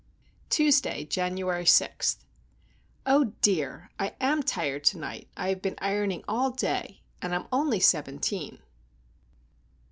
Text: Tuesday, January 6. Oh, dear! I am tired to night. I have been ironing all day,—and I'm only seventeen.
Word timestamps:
Tuesday, 0.49 1.05
January 1.05 1.67
6. 1.67 2.17
Oh, 3.05 3.33
dear! 3.43 3.91
I 3.99 4.15
am 4.19 4.41
tired 4.41 4.83
to 4.85 4.97
night. 4.97 5.27
I 5.37 5.49
have 5.49 5.61
been 5.61 5.77
ironing 5.79 6.23
all 6.27 6.49
day,—and 6.49 7.35
I'm 7.35 7.45
only 7.51 7.79
seventeen. 7.79 8.63